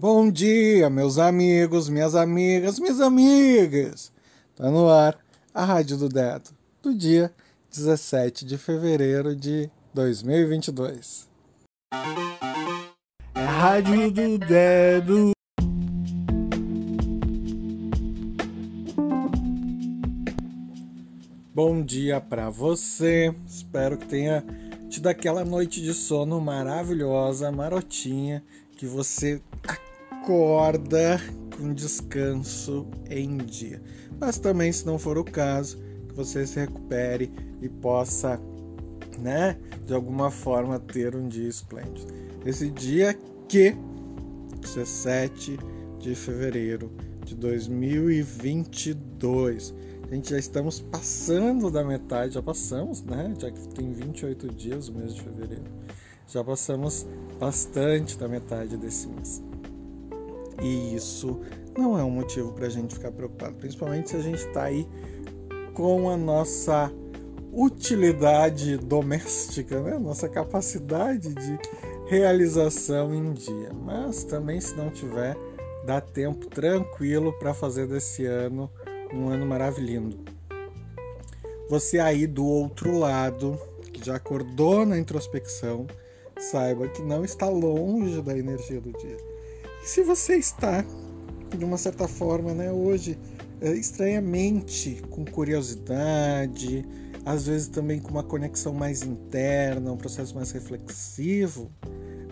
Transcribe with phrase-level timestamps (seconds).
[0.00, 4.12] Bom dia, meus amigos, minhas amigas, minhas amigas.
[4.54, 5.18] Tá no ar
[5.52, 7.34] a Rádio do Dedo, do dia
[7.68, 11.28] 17 de fevereiro de 2022.
[13.34, 15.32] É Rádio do Dedo.
[21.52, 23.34] Bom dia para você.
[23.44, 24.44] Espero que tenha
[24.88, 28.44] tido aquela noite de sono maravilhosa, marotinha,
[28.76, 29.42] que você
[30.28, 31.18] acorda
[31.56, 33.80] com descanso em dia.
[34.20, 37.32] Mas também, se não for o caso, que você se recupere
[37.62, 38.38] e possa,
[39.18, 39.56] né,
[39.86, 42.12] de alguma forma ter um dia esplêndido.
[42.44, 43.18] Esse dia
[43.48, 43.74] que
[44.60, 45.58] 17
[45.98, 46.92] de fevereiro
[47.24, 49.74] de 2022.
[50.10, 53.34] A gente já estamos passando da metade, já passamos, né?
[53.38, 55.64] Já que tem 28 dias o mês de fevereiro.
[56.26, 57.06] Já passamos
[57.38, 59.42] bastante da metade desse mês.
[60.60, 61.40] E isso
[61.76, 64.86] não é um motivo para a gente ficar preocupado, principalmente se a gente está aí
[65.74, 66.92] com a nossa
[67.52, 69.98] utilidade doméstica, né?
[69.98, 71.58] nossa capacidade de
[72.06, 73.72] realização em dia.
[73.72, 75.36] Mas também, se não tiver,
[75.86, 78.70] dá tempo tranquilo para fazer desse ano
[79.12, 80.18] um ano maravilhoso.
[81.70, 83.58] Você aí do outro lado,
[83.92, 85.86] que já acordou na introspecção,
[86.38, 89.16] saiba que não está longe da energia do dia.
[89.82, 90.84] E se você está,
[91.56, 93.18] de uma certa forma, né, hoje,
[93.60, 96.84] é, estranhamente, com curiosidade,
[97.24, 101.70] às vezes também com uma conexão mais interna, um processo mais reflexivo,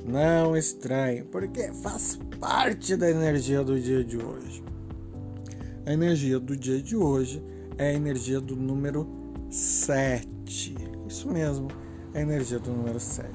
[0.06, 4.62] não estranhe, porque faz parte da energia do dia de hoje.
[5.84, 7.42] A energia do dia de hoje
[7.78, 9.06] é a energia do número
[9.50, 10.74] 7.
[11.08, 11.69] Isso mesmo,
[12.14, 13.28] a energia do número 7.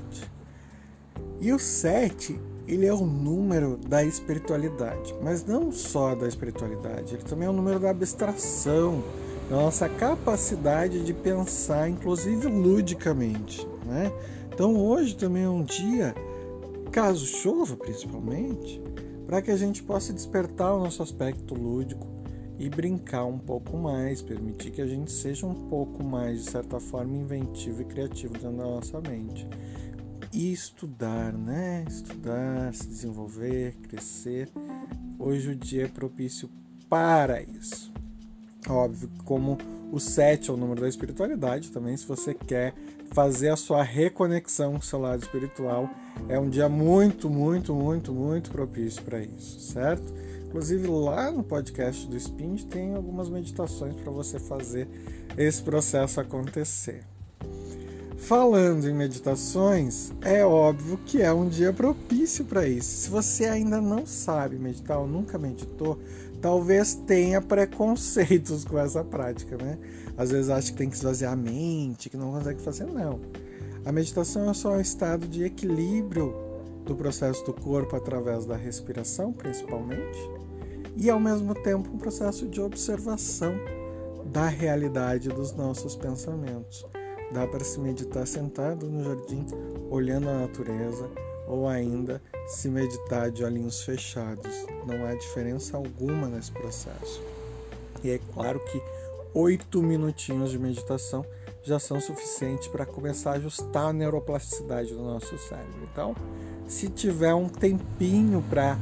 [1.40, 2.40] E o 7,
[2.74, 7.54] ele é o número da espiritualidade, mas não só da espiritualidade, ele também é o
[7.54, 9.04] número da abstração,
[9.50, 13.68] da nossa capacidade de pensar, inclusive ludicamente.
[13.86, 14.10] Né?
[14.54, 16.16] Então hoje também é um dia,
[16.94, 18.82] caso chova principalmente,
[19.28, 22.08] para que a gente possa despertar o nosso aspecto lúdico
[22.58, 26.80] e brincar um pouco mais, permitir que a gente seja um pouco mais, de certa
[26.80, 29.46] forma, inventivo e criativo dentro da nossa mente
[30.34, 31.86] e estudar, né?
[31.88, 34.50] Estudar, se desenvolver, crescer.
[35.20, 36.50] Hoje o dia é propício
[36.90, 37.92] para isso.
[38.68, 39.58] Óbvio, como
[39.92, 42.74] o 7 é o número da espiritualidade, também se você quer
[43.12, 45.90] fazer a sua reconexão com o seu lado espiritual,
[46.30, 50.14] é um dia muito, muito, muito, muito propício para isso, certo?
[50.48, 54.88] Inclusive lá no podcast do Spind tem algumas meditações para você fazer
[55.38, 57.11] esse processo acontecer.
[58.22, 63.02] Falando em meditações, é óbvio que é um dia propício para isso.
[63.02, 65.98] Se você ainda não sabe meditar ou nunca meditou,
[66.40, 69.78] talvez tenha preconceitos com essa prática, né?
[70.16, 73.20] Às vezes acha que tem que esvaziar a mente, que não consegue fazer, não.
[73.84, 76.34] A meditação é só um estado de equilíbrio
[76.86, 80.20] do processo do corpo através da respiração, principalmente,
[80.96, 83.56] e ao mesmo tempo um processo de observação
[84.32, 86.86] da realidade dos nossos pensamentos.
[87.34, 89.46] Dá para se meditar sentado no jardim,
[89.90, 91.10] olhando a natureza,
[91.48, 94.66] ou ainda se meditar de olhinhos fechados.
[94.86, 97.22] Não há diferença alguma nesse processo.
[98.04, 98.82] E é claro que
[99.34, 101.26] oito minutinhos de meditação
[101.64, 105.88] já são suficientes para começar a ajustar a neuroplasticidade do nosso cérebro.
[105.92, 106.16] Então,
[106.68, 108.78] se tiver um tempinho para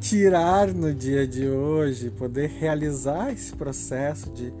[0.00, 4.52] tirar no dia de hoje, poder realizar esse processo de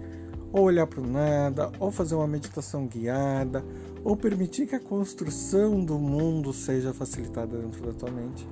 [0.52, 3.64] ou olhar para o nada, ou fazer uma meditação guiada,
[4.02, 8.48] ou permitir que a construção do mundo seja facilitada dentro da tua mente.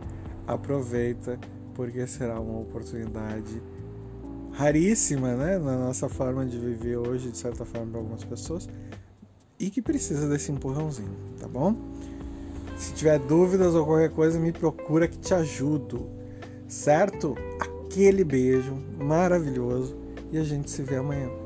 [0.46, 1.38] Aproveita,
[1.74, 3.62] porque será uma oportunidade
[4.52, 8.68] raríssima, né, na nossa forma de viver hoje, de certa forma, para algumas pessoas,
[9.58, 11.76] e que precisa desse empurrãozinho, tá bom?
[12.76, 16.06] Se tiver dúvidas ou qualquer coisa, me procura que te ajudo,
[16.68, 17.34] certo?
[17.58, 19.96] Aquele beijo maravilhoso
[20.30, 21.45] e a gente se vê amanhã.